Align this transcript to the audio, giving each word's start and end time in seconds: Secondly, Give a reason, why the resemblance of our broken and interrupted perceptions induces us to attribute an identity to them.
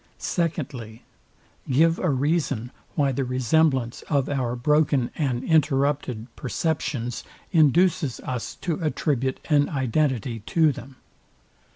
Secondly, 0.17 1.03
Give 1.69 1.99
a 1.99 2.09
reason, 2.09 2.71
why 2.95 3.11
the 3.11 3.23
resemblance 3.23 4.01
of 4.09 4.27
our 4.29 4.55
broken 4.55 5.11
and 5.15 5.43
interrupted 5.43 6.25
perceptions 6.35 7.23
induces 7.51 8.19
us 8.21 8.55
to 8.61 8.81
attribute 8.83 9.39
an 9.47 9.69
identity 9.69 10.39
to 10.47 10.71
them. 10.71 10.95